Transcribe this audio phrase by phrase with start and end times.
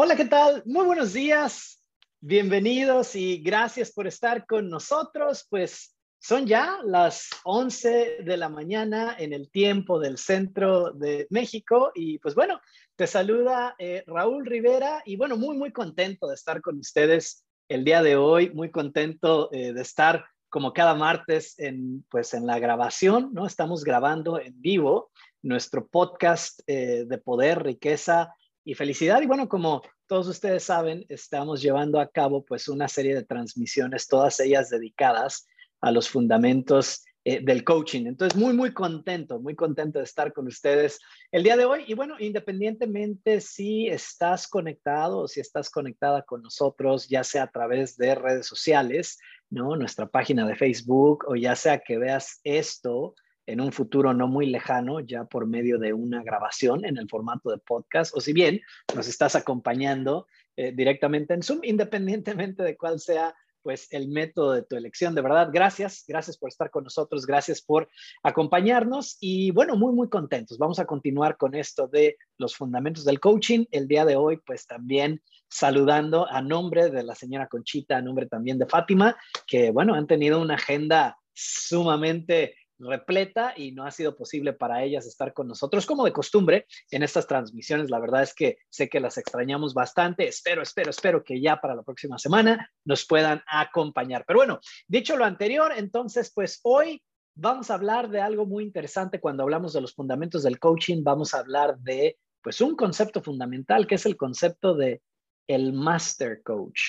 [0.00, 0.62] Hola, ¿qué tal?
[0.64, 1.82] Muy buenos días.
[2.20, 5.44] Bienvenidos y gracias por estar con nosotros.
[5.50, 11.90] Pues son ya las 11 de la mañana en el tiempo del centro de México
[11.96, 12.60] y pues bueno,
[12.94, 17.82] te saluda eh, Raúl Rivera y bueno, muy, muy contento de estar con ustedes el
[17.82, 22.60] día de hoy, muy contento eh, de estar como cada martes en pues en la
[22.60, 23.46] grabación, ¿no?
[23.48, 25.10] Estamos grabando en vivo
[25.42, 28.32] nuestro podcast eh, de poder, riqueza
[28.68, 29.22] y felicidad.
[29.22, 34.06] Y bueno, como todos ustedes saben, estamos llevando a cabo pues una serie de transmisiones,
[34.06, 35.46] todas ellas dedicadas
[35.80, 38.04] a los fundamentos eh, del coaching.
[38.04, 41.00] Entonces, muy, muy contento, muy contento de estar con ustedes
[41.32, 41.84] el día de hoy.
[41.86, 47.50] Y bueno, independientemente si estás conectado o si estás conectada con nosotros, ya sea a
[47.50, 49.76] través de redes sociales, ¿no?
[49.76, 53.14] Nuestra página de Facebook o ya sea que veas esto
[53.48, 57.50] en un futuro no muy lejano, ya por medio de una grabación en el formato
[57.50, 58.60] de podcast, o si bien
[58.94, 64.62] nos estás acompañando eh, directamente en Zoom, independientemente de cuál sea pues el método de
[64.62, 65.14] tu elección.
[65.14, 67.88] De verdad, gracias, gracias por estar con nosotros, gracias por
[68.22, 70.58] acompañarnos y bueno, muy, muy contentos.
[70.58, 73.64] Vamos a continuar con esto de los fundamentos del coaching.
[73.70, 78.26] El día de hoy, pues también saludando a nombre de la señora Conchita, a nombre
[78.26, 84.16] también de Fátima, que bueno, han tenido una agenda sumamente repleta y no ha sido
[84.16, 87.90] posible para ellas estar con nosotros como de costumbre en estas transmisiones.
[87.90, 90.28] La verdad es que sé que las extrañamos bastante.
[90.28, 94.24] Espero, espero, espero que ya para la próxima semana nos puedan acompañar.
[94.26, 97.02] Pero bueno, dicho lo anterior, entonces pues hoy
[97.34, 101.02] vamos a hablar de algo muy interesante cuando hablamos de los fundamentos del coaching.
[101.02, 105.02] Vamos a hablar de pues un concepto fundamental que es el concepto de
[105.48, 106.80] el master coach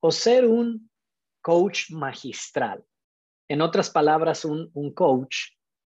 [0.00, 0.90] o ser un
[1.42, 2.84] coach magistral.
[3.50, 5.48] En otras palabras, un, coach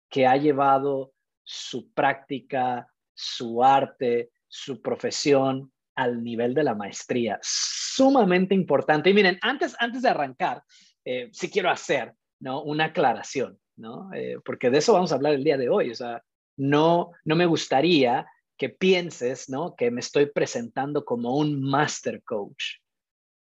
[0.10, 7.38] que ha llevado su práctica, su arte, su profesión al nivel de la maestría.
[7.44, 9.12] Sumamente importante.
[9.12, 10.64] Y miren, antes, antes de arrancar,
[11.06, 12.64] eh, sí quiero hacer ¿no?
[12.64, 14.12] una aclaración, ¿no?
[14.12, 15.92] Eh, porque de eso vamos a hablar el día de hoy.
[15.92, 16.24] O sea,
[16.58, 18.26] no, no me gustaría
[18.58, 19.76] que pienses ¿no?
[19.76, 22.80] que me estoy presentando como un master coach,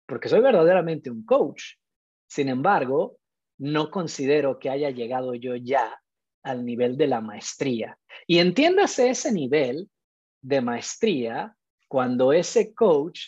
[0.06, 1.74] porque soy verdaderamente un coach.
[2.26, 3.20] Sin embargo,
[3.62, 6.02] no considero que haya llegado yo ya
[6.42, 7.96] al nivel de la maestría.
[8.26, 9.88] Y entiéndase ese nivel
[10.42, 11.56] de maestría
[11.86, 13.20] cuando ese coach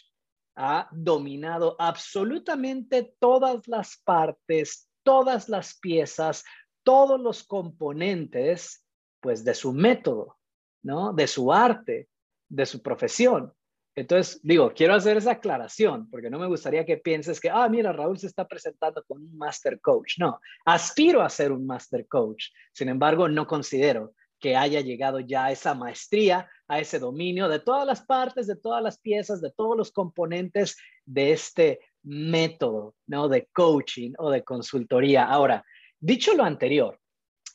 [0.57, 6.43] ha dominado absolutamente todas las partes, todas las piezas,
[6.83, 8.85] todos los componentes,
[9.21, 10.37] pues de su método,
[10.83, 11.13] ¿no?
[11.13, 12.09] De su arte,
[12.49, 13.53] de su profesión.
[13.97, 17.93] Entonces, digo, quiero hacer esa aclaración porque no me gustaría que pienses que, ah, mira,
[17.93, 20.19] Raúl se está presentando como un master coach.
[20.19, 22.47] No, aspiro a ser un master coach.
[22.73, 27.61] Sin embargo, no considero que haya llegado ya a esa maestría, a ese dominio de
[27.61, 30.77] todas las partes, de todas las piezas, de todos los componentes
[31.07, 33.29] de este método, ¿no?
[33.29, 35.25] De coaching o de consultoría.
[35.25, 35.65] Ahora,
[36.01, 37.01] dicho lo anterior,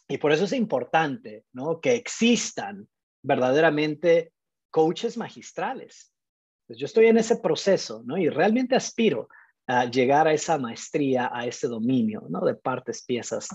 [0.07, 1.79] y por eso es importante, ¿no?
[1.79, 2.87] Que existan
[3.21, 4.33] verdaderamente
[4.71, 6.11] coaches magistrales,
[6.77, 8.17] yo estoy en ese proceso, ¿no?
[8.17, 9.29] Y realmente aspiro
[9.67, 12.41] a llegar a esa maestría, a ese dominio, ¿no?
[12.41, 13.47] De partes, piezas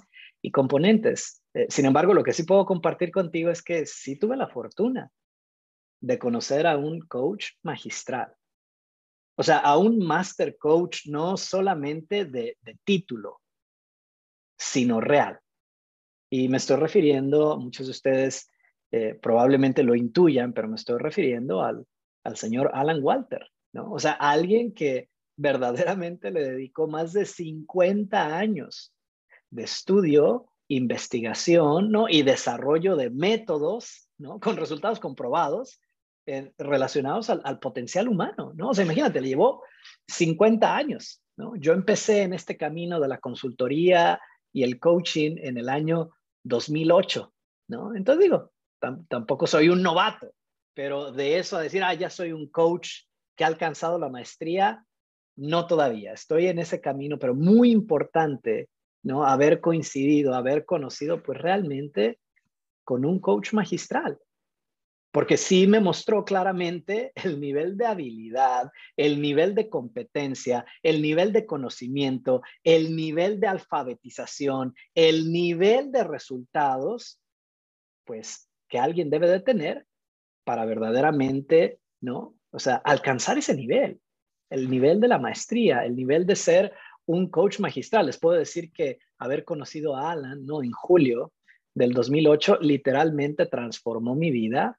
[0.42, 1.42] y componentes.
[1.54, 5.10] Eh, sin embargo, lo que sí puedo compartir contigo es que sí tuve la fortuna
[6.00, 8.34] de conocer a un coach magistral.
[9.36, 13.40] O sea, a un master coach no solamente de, título,
[14.56, 15.40] sino real.
[16.30, 18.50] Y me estoy refiriendo, muchos de ustedes
[18.92, 21.84] eh, probablemente lo intuyan, pero me estoy refiriendo al
[22.24, 23.92] al señor Alan Walter, ¿no?
[23.92, 28.92] O sea, alguien que verdaderamente le dedicó más de 50 años
[29.50, 32.08] de estudio, investigación, ¿no?
[32.08, 34.40] Y desarrollo de métodos, ¿no?
[34.40, 35.80] Con resultados comprobados
[36.56, 38.70] relacionados al, al, potencial humano, ¿no?
[38.70, 39.62] O sea, imagínate, le llevó
[40.08, 41.54] 50 años, ¿no?
[41.56, 44.18] Yo empecé en este camino de la consultoría
[44.50, 46.10] y el coaching en el año
[46.44, 47.34] 2008,
[47.68, 47.94] ¿no?
[47.94, 48.52] Entonces digo,
[49.08, 50.32] tampoco soy un novato,
[50.74, 52.90] pero de eso a decir, ah, ya soy un coach
[53.36, 54.84] que ha alcanzado la maestría,
[55.36, 56.12] no todavía.
[56.12, 58.68] Estoy en ese camino, pero muy importante,
[59.02, 59.24] ¿no?
[59.24, 62.18] Haber coincidido, haber conocido, pues realmente
[62.84, 64.18] con un coach magistral.
[65.10, 71.32] Porque sí me mostró claramente el nivel de habilidad, el nivel de competencia, el nivel
[71.32, 77.20] de conocimiento, el nivel de alfabetización, el nivel de resultados,
[78.04, 79.86] pues que alguien debe de tener
[80.44, 82.34] para verdaderamente, ¿no?
[82.50, 84.00] O sea, alcanzar ese nivel,
[84.50, 86.72] el nivel de la maestría, el nivel de ser
[87.06, 88.06] un coach magistral.
[88.06, 90.62] Les puedo decir que haber conocido a Alan, ¿no?
[90.62, 91.32] En julio
[91.74, 94.78] del 2008, literalmente transformó mi vida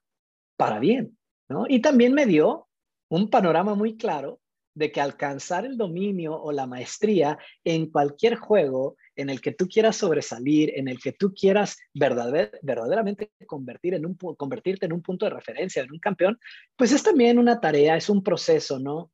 [0.58, 1.18] para bien,
[1.50, 1.66] ¿no?
[1.68, 2.68] Y también me dio
[3.10, 4.40] un panorama muy claro
[4.76, 9.68] de que alcanzar el dominio o la maestría en cualquier juego en el que tú
[9.68, 15.26] quieras sobresalir, en el que tú quieras verdaderamente convertir en un, convertirte en un punto
[15.26, 16.38] de referencia, en un campeón,
[16.76, 19.12] pues es también una tarea, es un proceso, ¿no?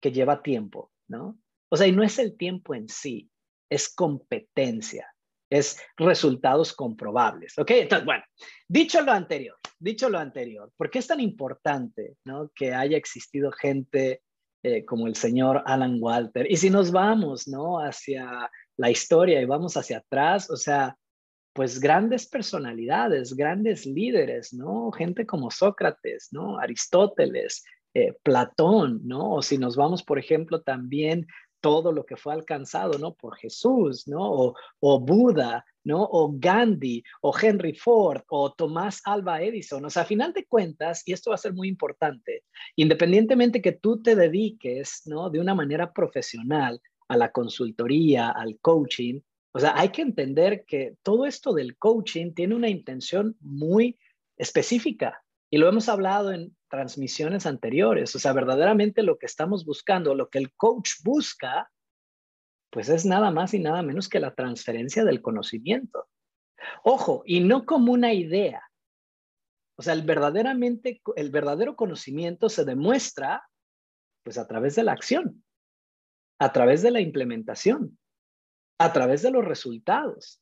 [0.00, 1.38] Que lleva tiempo, ¿no?
[1.70, 3.30] O sea, y no es el tiempo en sí,
[3.70, 5.06] es competencia,
[5.48, 7.70] es resultados comprobables, ¿ok?
[7.70, 8.24] Entonces, bueno,
[8.66, 12.50] dicho lo anterior, dicho lo anterior, ¿por qué es tan importante, ¿no?
[12.54, 14.22] Que haya existido gente
[14.62, 16.50] eh, como el señor Alan Walter.
[16.50, 17.78] Y si nos vamos, ¿no?
[17.78, 20.96] Hacia la historia y vamos hacia atrás, o sea,
[21.52, 24.90] pues grandes personalidades, grandes líderes, ¿no?
[24.92, 26.58] Gente como Sócrates, ¿no?
[26.58, 27.64] Aristóteles,
[27.94, 29.34] eh, Platón, ¿no?
[29.34, 31.26] O si nos vamos, por ejemplo, también
[31.60, 33.14] todo lo que fue alcanzado, ¿no?
[33.14, 34.20] Por Jesús, ¿no?
[34.20, 36.02] O, o Buda, ¿no?
[36.02, 39.84] O Gandhi, o Henry Ford, o Tomás Alba Edison.
[39.84, 42.44] O sea, a final de cuentas, y esto va a ser muy importante,
[42.76, 45.30] independientemente que tú te dediques, ¿no?
[45.30, 49.20] De una manera profesional a la consultoría, al coaching,
[49.52, 53.98] o sea, hay que entender que todo esto del coaching tiene una intención muy
[54.38, 58.16] específica y lo hemos hablado en transmisiones anteriores.
[58.16, 61.70] O sea, verdaderamente lo que estamos buscando, lo que el coach busca,
[62.72, 66.08] pues es nada más y nada menos que la transferencia del conocimiento.
[66.82, 68.62] Ojo, y no como una idea.
[69.76, 73.46] O sea, el, verdaderamente, el verdadero conocimiento se demuestra
[74.22, 75.44] pues a través de la acción,
[76.38, 77.98] a través de la implementación,
[78.78, 80.40] a través de los resultados.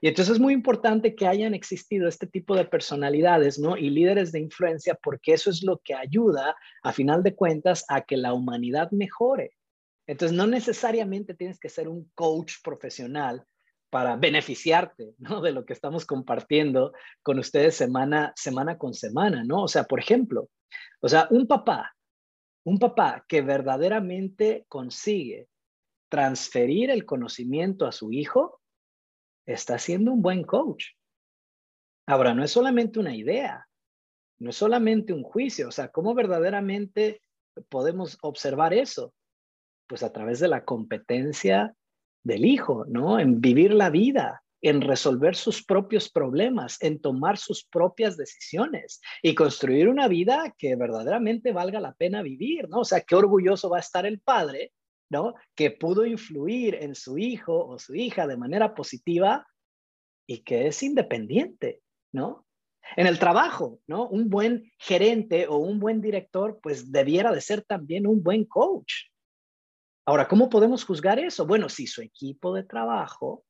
[0.00, 3.76] Y entonces es muy importante que hayan existido este tipo de personalidades, ¿no?
[3.76, 8.00] Y líderes de influencia, porque eso es lo que ayuda, a final de cuentas, a
[8.00, 9.52] que la humanidad mejore.
[10.06, 13.44] Entonces, no necesariamente tienes que ser un coach profesional
[13.90, 15.14] para beneficiarte.
[15.18, 16.92] De lo que estamos compartiendo
[17.22, 19.64] con ustedes semana, semana con semana, ¿no?
[19.64, 20.48] O sea, por ejemplo,
[21.00, 21.94] o sea, un papá,
[22.64, 25.48] un papá que verdaderamente consigue
[26.08, 28.60] transferir el conocimiento a su hijo,
[29.46, 30.86] está siendo un buen coach.
[32.06, 33.68] Ahora, no es solamente una idea,
[34.40, 37.22] no es solamente un juicio, o sea, ¿cómo verdaderamente
[37.68, 39.14] podemos observar eso?
[39.90, 41.74] Pues a través de la competencia
[42.22, 43.18] del hijo, ¿no?
[43.18, 49.34] En vivir la vida, en resolver sus propios problemas, en tomar sus propias decisiones y
[49.34, 52.82] construir una vida que verdaderamente valga la pena vivir, ¿no?
[52.82, 54.72] O sea, qué orgulloso va a estar el padre,
[55.10, 55.34] ¿no?
[55.56, 59.44] Que pudo influir en su hijo o su hija de manera positiva
[60.24, 61.82] y que es independiente,
[62.12, 62.46] ¿no?
[62.96, 64.06] En el trabajo, ¿no?
[64.06, 69.10] Un buen gerente o un buen director, pues debiera de ser también un buen coach,
[70.06, 71.46] Ahora, ¿cómo podemos juzgar eso?
[71.46, 73.44] Bueno, si su equipo de trabajo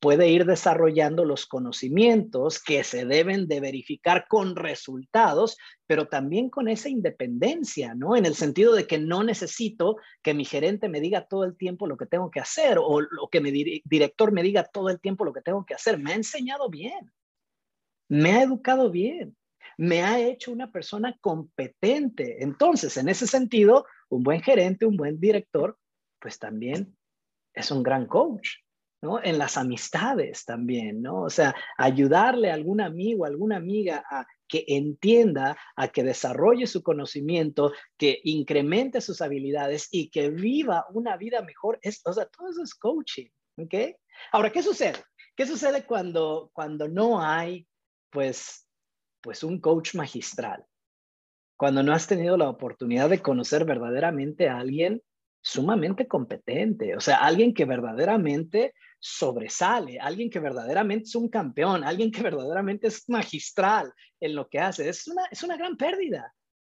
[0.00, 5.56] puede ir desarrollando los conocimientos que se deben de verificar con resultados,
[5.86, 8.16] pero también con esa independencia, ¿no?
[8.16, 11.86] En el sentido de que no necesito que mi gerente me diga todo el tiempo
[11.86, 13.50] lo que tengo que hacer o, lo que mi
[13.84, 15.98] director me diga todo el tiempo lo que tengo que hacer.
[15.98, 17.10] Me ha enseñado bien,
[18.08, 19.36] me ha educado bien,
[19.78, 22.42] me ha hecho una persona competente.
[22.42, 25.78] Entonces, en ese sentido, un buen gerente, un buen director,
[26.22, 26.96] pues también
[27.52, 28.48] es un gran coach,
[29.02, 29.22] ¿no?
[29.22, 31.22] En las amistades también, ¿no?
[31.22, 36.66] O sea, ayudarle a algún amigo, a alguna amiga a que entienda, a que desarrolle
[36.66, 41.78] su conocimiento, que incremente sus habilidades y que viva una vida mejor.
[41.82, 43.26] Es, o sea, todo eso es coaching,
[43.58, 43.74] ¿ok?
[44.30, 44.98] Ahora, ¿qué sucede?
[45.34, 47.66] ¿Qué sucede cuando, cuando no hay,
[48.10, 48.68] pues,
[49.20, 50.64] pues un coach magistral?
[51.56, 55.02] Cuando no has tenido la oportunidad de conocer verdaderamente a alguien
[55.42, 62.12] sumamente competente, o sea, alguien que verdaderamente sobresale, alguien que verdaderamente es un campeón, alguien
[62.12, 64.88] que verdaderamente es magistral en lo que hace.
[64.88, 66.32] Es una, es una gran pérdida,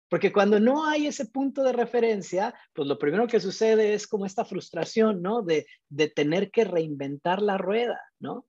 [0.09, 4.25] porque cuando no hay ese punto de referencia, pues lo primero que sucede es como
[4.25, 5.43] esta frustración, ¿no?
[5.43, 8.47] De, de tener que reinventar la rueda, ¿no?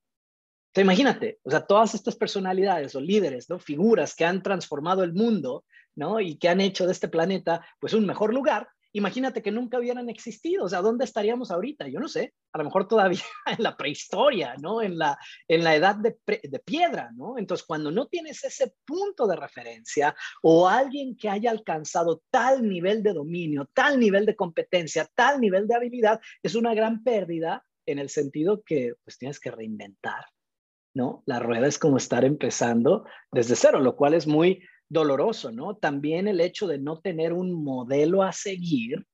[0.68, 3.58] Entonces, imagínate, o sea, todas estas personalidades o líderes, ¿no?
[3.58, 6.20] Figuras que han transformado el mundo, ¿no?
[6.20, 10.08] Y que han hecho de este planeta, pues, un mejor lugar, imagínate que nunca hubieran
[10.08, 11.86] existido, o sea, ¿dónde estaríamos ahorita?
[11.88, 14.80] Yo no sé, a lo mejor todavía en la prehistoria, ¿no?
[14.80, 17.36] En la, en la edad de, de piedra, ¿no?
[17.36, 23.02] Entonces, cuando no tienes ese punto de referencia o alguien que haya alcanzado tal nivel
[23.02, 27.98] de dominio, tal nivel de competencia, tal nivel de habilidad, es una gran pérdida en
[27.98, 30.24] el sentido que pues tienes que reinventar,
[30.94, 31.22] ¿no?
[31.26, 35.76] La rueda es como estar empezando desde cero, lo cual es muy doloroso, ¿no?
[35.76, 39.06] También el hecho de no tener un modelo a seguir,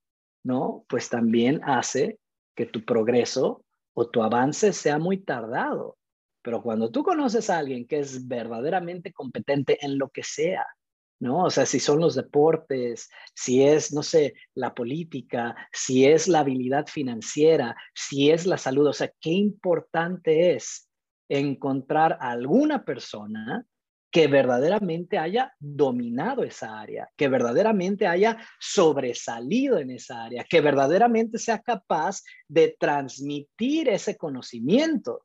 [0.45, 0.85] ¿no?
[0.89, 2.19] Pues también hace
[2.55, 3.65] que tu progreso
[3.95, 5.97] o tu avance sea muy tardado.
[6.43, 10.67] Pero cuando tú conoces a alguien que es verdaderamente competente en lo que sea,
[11.21, 11.45] ¿no?
[11.45, 16.41] O sea, si son los deportes, si es, no sé, la política, si es la
[16.41, 20.89] habilidad financiera, si es la salud, o sea, qué importante es
[21.29, 23.65] encontrar a alguna persona
[24.13, 31.39] que verdaderamente haya dominado esa área, que verdaderamente haya sobresalido en esa área, que verdaderamente
[31.39, 35.25] sea capaz de transmitir ese conocimiento.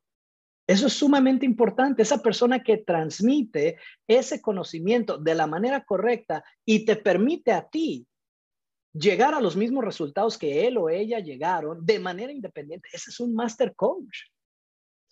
[0.66, 2.02] Eso es sumamente importante.
[2.02, 3.76] Esa persona que transmite
[4.06, 8.06] ese conocimiento de la manera correcta y te permite a ti
[8.94, 12.88] llegar a los mismos resultados que él o ella llegaron de manera independiente.
[12.90, 14.30] Ese es un master coach.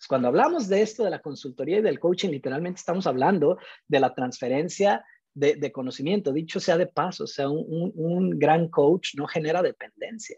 [0.07, 4.13] Cuando hablamos de esto de la consultoría y del coaching, literalmente estamos hablando de la
[4.13, 6.33] transferencia de, conocimiento.
[6.33, 10.37] Dicho sea de paso, o sea, un, un gran coach no genera dependencia.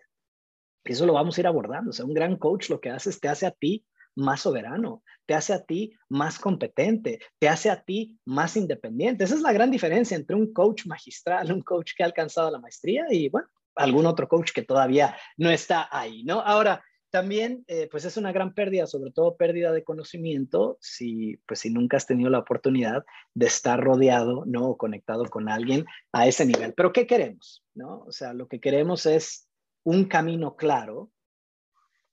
[0.84, 1.92] Eso lo vamos a ir abordando.
[1.92, 3.86] O sea, un gran coach lo que hace es te hace a ti
[4.16, 9.24] más soberano, te hace a ti más competente, te hace a ti más independiente.
[9.24, 12.60] Esa es la gran diferencia entre un coach magistral, un coach que ha alcanzado la
[12.60, 16.42] maestría y, bueno, algún otro coach que todavía no está ahí, ¿no?
[16.42, 21.62] Ahora, también, eh, pues es una gran pérdida, sobre todo pérdida de conocimiento, si, pues
[21.62, 24.70] si nunca has tenido la oportunidad de estar rodeado, ¿no?
[24.70, 26.74] O conectado con alguien a ese nivel.
[26.74, 27.64] Pero ¿qué queremos?
[27.74, 28.02] ¿No?
[28.02, 29.48] O sea, lo que queremos es
[29.84, 31.12] un camino claro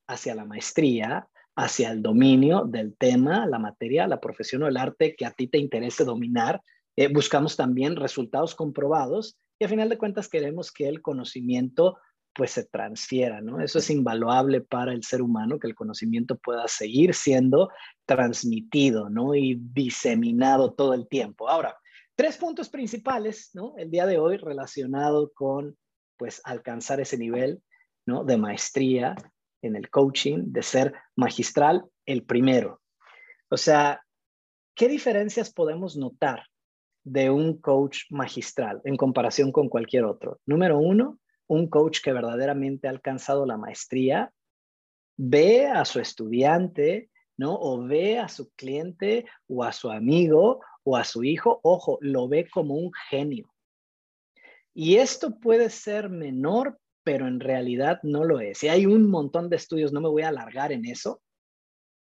[0.06, 5.14] hacia la maestría, hacia el dominio del tema, la materia, la profesión o el arte
[5.16, 6.62] que a ti te interese dominar.
[6.96, 11.98] Eh, buscamos también resultados comprobados y a final de cuentas queremos que el conocimiento
[12.36, 13.60] pues se transfiera, ¿no?
[13.60, 17.70] Eso es invaluable para el ser humano, que el conocimiento pueda seguir siendo
[18.04, 19.34] transmitido, ¿no?
[19.34, 21.48] Y diseminado todo el tiempo.
[21.48, 21.76] Ahora,
[22.14, 23.74] tres puntos principales, ¿no?
[23.78, 25.78] El día de hoy relacionado con,
[26.18, 27.62] pues, alcanzar ese nivel,
[28.04, 28.22] ¿no?
[28.22, 29.16] De maestría,
[29.62, 32.82] en el coaching, de ser magistral, el primero.
[33.48, 34.02] O sea,
[34.74, 36.44] ¿qué diferencias podemos notar
[37.02, 40.38] de un coach magistral en comparación con cualquier otro?
[40.44, 44.32] Número uno, un coach que verdaderamente ha alcanzado la maestría
[45.18, 47.54] ve a su estudiante, ¿no?
[47.54, 52.28] O ve a su cliente o a su amigo o a su hijo, ojo, lo
[52.28, 53.52] ve como un genio.
[54.74, 58.64] Y esto puede ser menor pero en realidad no lo es.
[58.64, 61.22] Y hay un montón de estudios, no me voy a alargar en eso,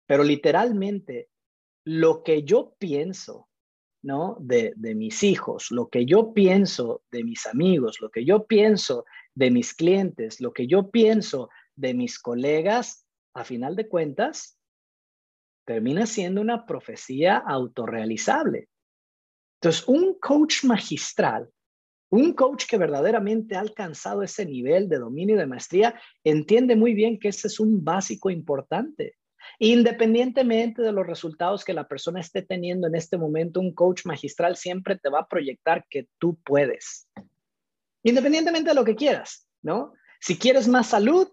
[0.08, 1.28] pero literalmente
[1.84, 3.48] lo que yo pienso,
[4.02, 4.36] ¿no?
[4.40, 9.04] De, de mis hijos, lo que yo pienso de mis amigos, lo que yo pienso
[9.38, 14.58] de mis clientes, lo que yo pienso de mis colegas, a final de cuentas,
[15.64, 18.68] termina siendo una profecía autorrealizable.
[19.60, 21.48] Entonces, un coach magistral
[22.10, 26.94] un coach que verdaderamente ha alcanzado ese nivel de dominio y de maestría entiende muy
[26.94, 29.16] bien que ese es un básico importante.
[29.58, 34.56] Independientemente de los resultados que la persona esté teniendo en este momento, un coach magistral
[34.56, 37.10] siempre te va a proyectar que tú puedes.
[38.02, 39.92] Independientemente de lo que quieras, ¿no?
[40.20, 41.28] Si quieres más salud,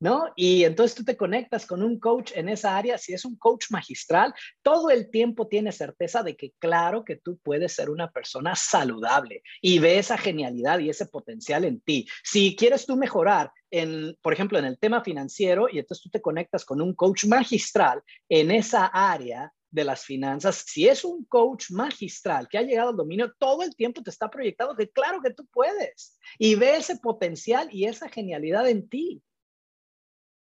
[0.00, 0.32] ¿no?
[0.36, 3.70] Y entonces tú te conectas con un coach en esa área, si es un coach
[3.70, 8.54] magistral, todo el tiempo tiene certeza de que claro que tú puedes ser una persona
[8.54, 12.06] saludable y ve esa genialidad y ese potencial en ti.
[12.22, 16.20] Si quieres tú mejorar en, por ejemplo, en el tema financiero y entonces tú te
[16.20, 21.70] conectas con un coach magistral en esa área, de las finanzas, si es un coach
[21.70, 25.34] magistral que ha llegado al dominio, todo el tiempo te está proyectando que claro que
[25.34, 29.22] tú puedes y ve ese potencial y esa genialidad en ti.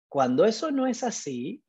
[0.07, 1.63] Cuando eso no es así,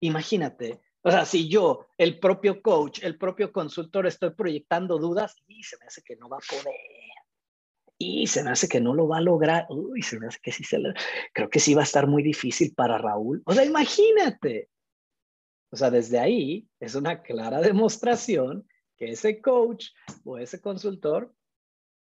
[0.00, 5.62] imagínate, o sea, si yo, el propio coach, el propio consultor, estoy proyectando dudas y
[5.62, 6.74] se me hace que no va a poder.
[7.96, 9.66] Y se me hace que no lo va a lograr.
[9.70, 10.92] Uy, se me hace que sí se le...
[11.32, 13.42] Creo que sí va a estar muy difícil para Raúl.
[13.46, 14.68] O sea, imagínate.
[15.70, 19.88] O sea, desde ahí es una clara demostración que ese coach
[20.24, 21.34] o ese consultor,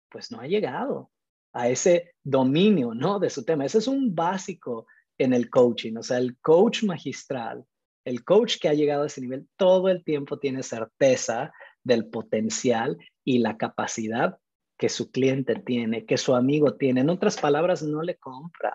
[0.10, 1.12] pues no ha llegado
[1.54, 3.20] a ese dominio, ¿no?
[3.20, 3.66] De su tema.
[3.66, 4.88] Ese es un básico
[5.18, 5.98] en el coaching.
[5.98, 7.66] O sea, el coach magistral,
[8.06, 11.52] el coach que ha llegado a ese nivel, todo el tiempo tiene certeza
[11.84, 14.38] del potencial y la capacidad
[14.78, 17.02] que su cliente tiene, que su amigo tiene.
[17.02, 18.74] En otras palabras, no le compra,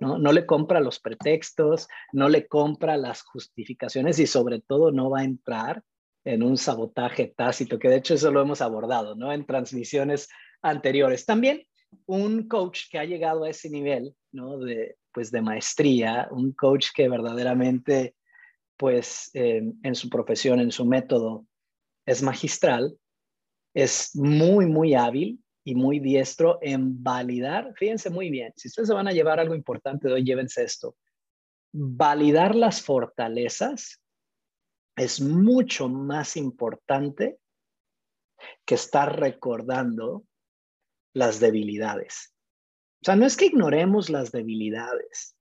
[0.00, 0.32] ¿no?
[0.32, 5.24] Le compra los pretextos, no le compra las justificaciones y sobre todo no va a
[5.24, 5.82] entrar
[6.24, 9.32] en un sabotaje tácito, que de hecho eso lo hemos abordado, ¿no?
[9.32, 10.28] En transmisiones
[10.62, 11.24] anteriores.
[11.24, 11.66] También
[12.06, 14.58] un coach que ha llegado a ese nivel, ¿no?
[14.58, 18.14] De, pues de maestría, un coach que verdaderamente
[18.76, 21.44] pues en su profesión, en su método,
[22.06, 22.96] es magistral,
[23.74, 25.38] es muy, muy hábil
[25.70, 29.54] y muy diestro en validar, fíjense muy bien, si ustedes se van a llevar algo
[29.54, 30.96] importante de hoy, llévense esto,
[31.72, 34.02] validar las fortalezas
[34.96, 37.38] es mucho más importante
[38.64, 40.24] que estar recordando
[41.14, 42.34] las debilidades.
[43.02, 45.36] O sea, no es que ignoremos las debilidades,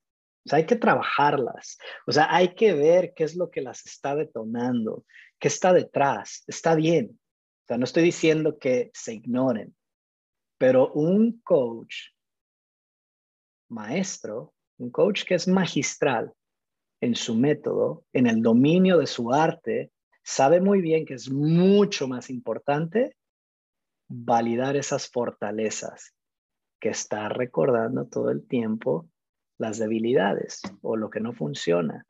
[0.45, 1.77] o sea, hay que trabajarlas.
[2.07, 5.05] O sea, hay que ver qué es lo que las está detonando,
[5.39, 6.43] qué está detrás.
[6.47, 7.19] Está bien.
[7.63, 9.75] O sea, no estoy diciendo que se ignoren,
[10.59, 11.95] pero un coach
[13.69, 16.33] maestro, un coach que es magistral
[17.01, 22.07] en su método, en el dominio de su arte, sabe muy bien que es mucho
[22.07, 23.15] más importante
[24.09, 26.13] validar esas fortalezas
[26.79, 29.09] que está recordando todo el tiempo
[29.57, 32.05] las debilidades o lo que no funciona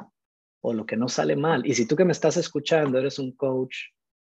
[0.61, 1.65] o lo que no sale mal.
[1.67, 3.75] Y si tú que me estás escuchando eres un coach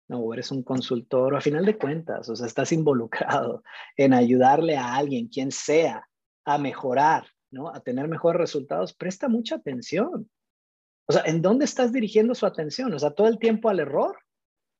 [0.09, 3.63] no, eres un consultor, a final de cuentas, o sea, estás involucrado
[3.97, 6.09] en ayudarle a alguien, quien sea,
[6.45, 7.69] a mejorar, ¿no?
[7.69, 10.31] A tener mejores resultados, presta mucha atención.
[11.09, 12.93] O sea, ¿en dónde estás dirigiendo su atención?
[12.93, 14.19] O sea, todo el tiempo al error,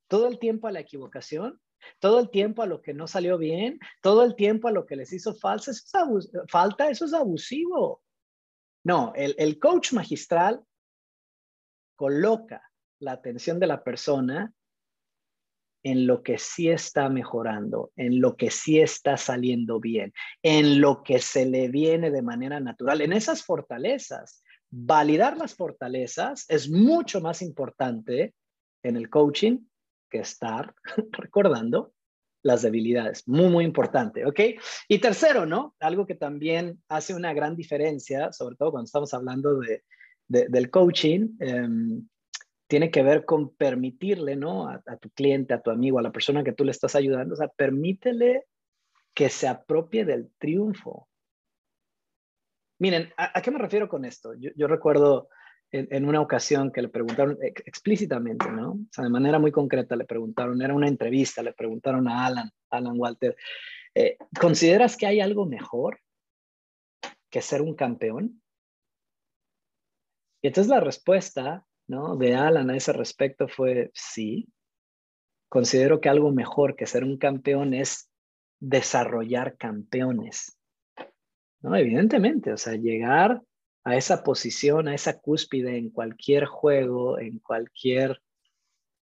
[0.09, 1.61] todo el tiempo a la equivocación,
[1.99, 4.97] todo el tiempo a lo que no salió bien, todo el tiempo a lo que
[4.97, 5.93] les hizo es,
[6.49, 8.03] falta, eso es abusivo.
[8.85, 10.65] No, el, el coach magistral
[11.97, 12.63] coloca
[13.01, 14.53] la atención de la persona
[15.83, 20.13] en lo que sí está mejorando, en lo que sí está saliendo bien,
[20.43, 24.43] en lo que se le viene de manera natural, en esas fortalezas.
[24.71, 28.35] Validar las fortalezas es mucho más importante
[28.83, 29.59] en el coaching
[30.11, 30.75] que estar
[31.13, 31.93] recordando
[32.43, 33.27] las debilidades.
[33.29, 34.41] Muy, muy importante, ¿ok?
[34.89, 35.75] Y tercero, ¿no?
[35.81, 39.83] Algo que también hace una gran diferencia, sobre todo cuando estamos hablando de,
[40.29, 42.09] del coaching, em,
[42.73, 44.67] tiene que ver con permitirle, ¿no?
[44.67, 47.37] A, tu cliente, a tu amigo, a la persona que tú le estás ayudando, o
[47.37, 48.47] sea, permítele
[49.13, 51.07] que se apropie del triunfo.
[52.79, 54.33] Miren, ¿a, qué me refiero con esto?
[54.39, 55.29] Yo, recuerdo
[55.71, 58.71] en, una ocasión que le preguntaron explícitamente, ¿no?
[58.71, 62.51] O sea, de manera muy concreta le preguntaron, era una entrevista, le preguntaron a Alan,
[62.71, 63.37] Alan Walter,
[63.95, 66.01] eh, ¿consideras que hay algo mejor
[67.29, 68.43] que ser un campeón?
[70.41, 71.67] Y entonces la respuesta
[72.19, 74.49] de Alan a ese respecto fue sí.
[75.49, 78.11] Considero que algo mejor que ser un campeón es
[78.61, 80.59] desarrollar campeones.
[81.61, 81.77] ¿no?
[81.77, 83.43] Evidentemente, o sea, llegar
[83.85, 88.23] a esa posición, a esa cúspide en cualquier juego, en cualquier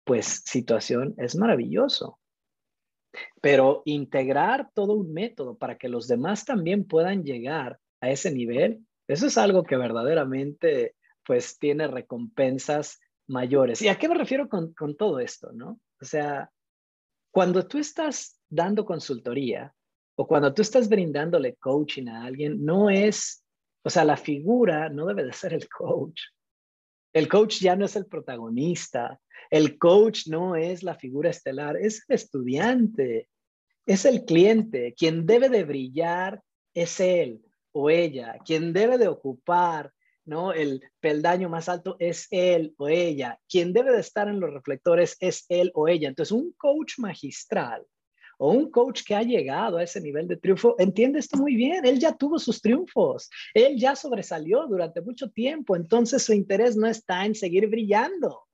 [0.03, 2.19] pues situación es maravilloso.
[3.41, 8.85] Pero integrar todo un método para que los demás también puedan llegar a ese nivel,
[9.07, 13.81] eso es algo que verdaderamente pues tiene recompensas mayores.
[13.81, 15.79] ¿Y a qué me refiero con, todo esto, no?
[16.01, 16.49] O sea,
[17.31, 19.73] cuando tú estás dando consultoría
[20.15, 23.43] o cuando tú estás brindándole coaching a alguien, no es,
[23.83, 26.21] o sea, la figura no debe de ser el coach.
[27.13, 29.19] El coach ya no es el protagonista.
[29.49, 33.29] El coach no es la figura estelar, es el estudiante,
[33.85, 34.93] es el cliente.
[34.97, 36.41] Quien debe de brillar
[36.73, 38.37] es él o ella.
[38.45, 39.91] Quien debe de ocupar
[40.25, 40.53] ¿no?
[40.53, 43.39] El peldaño más alto es él o ella.
[43.49, 46.07] Quien debe de estar en los reflectores es él o ella.
[46.07, 47.85] Entonces, un coach magistral
[48.37, 51.85] o un coach que ha llegado a ese nivel de triunfo entiende esto muy bien.
[51.85, 53.29] Él ya tuvo sus triunfos.
[53.53, 55.75] Él ya sobresalió durante mucho tiempo.
[55.75, 58.47] Entonces, su interés no está en seguir brillando,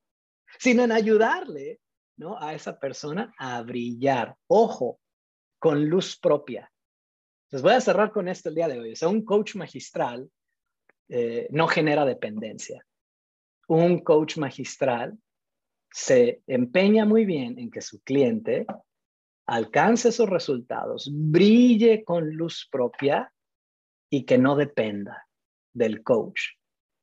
[0.58, 1.80] sino en ayudarle,
[2.18, 2.38] ¿no?
[2.42, 4.36] A esa persona a brillar.
[4.48, 5.00] Ojo,
[5.60, 6.72] con luz propia.
[7.52, 8.94] Les voy a cerrar con esto el día de hoy.
[8.94, 10.30] O sea, un coach magistral
[11.10, 12.86] eh, no genera dependencia.
[13.68, 15.18] Un coach magistral
[15.92, 18.66] se empeña muy bien en que su cliente
[19.48, 23.34] alcance esos resultados, brille con luz propia
[24.10, 25.28] y que no dependa
[25.74, 26.42] del coach.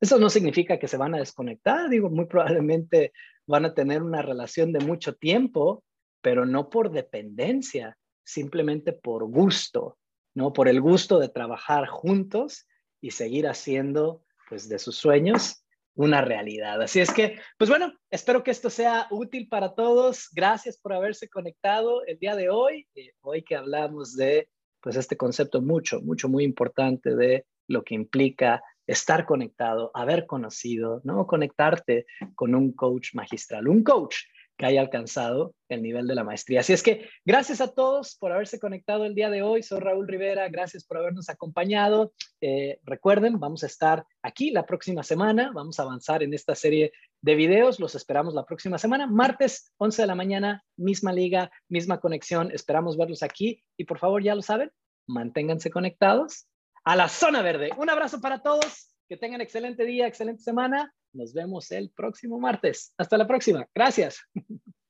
[0.01, 3.13] Eso no significa que se van a desconectar, digo, muy probablemente
[3.47, 5.83] van a tener una relación de mucho tiempo,
[6.21, 9.99] pero no por dependencia, simplemente por gusto,
[10.35, 10.53] ¿no?
[10.53, 12.67] Por el gusto de trabajar juntos
[13.01, 16.81] y seguir haciendo pues de sus sueños una realidad.
[16.83, 20.29] Así es que, pues bueno, espero que esto sea útil para todos.
[20.33, 24.49] Gracias por haberse conectado el día de hoy, eh, hoy que hablamos de
[24.81, 31.01] pues este concepto mucho, mucho, muy importante de lo que implica estar conectado, haber conocido,
[31.03, 31.27] ¿no?
[31.27, 32.07] Conectarte
[32.37, 34.17] con un coach magistral, un coach
[34.57, 36.61] que haya alcanzado el nivel de la maestría.
[36.61, 39.63] Así es que gracias a todos por haberse conectado el día de hoy.
[39.63, 42.13] Soy Raúl Rivera, gracias por habernos acompañado.
[42.41, 46.93] Eh, recuerden, vamos a estar aquí la próxima semana, vamos a avanzar en esta serie
[47.21, 47.81] de videos.
[47.81, 52.51] Los esperamos la próxima semana, martes 11 de la mañana, misma liga, misma conexión.
[52.53, 54.71] Esperamos verlos aquí y por favor, ya lo saben,
[55.07, 56.47] manténganse conectados
[56.85, 57.71] a la zona verde.
[57.77, 58.93] Un abrazo para todos.
[59.09, 60.93] Que tengan excelente día, excelente semana.
[61.17, 62.93] Nos vemos el próximo martes.
[62.99, 63.67] Hasta la próxima.
[63.75, 64.21] Gracias.